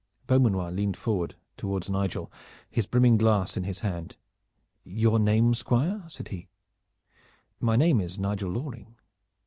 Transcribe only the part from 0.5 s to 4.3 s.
leaned forward toward Nigel, his brimming glass in his hand.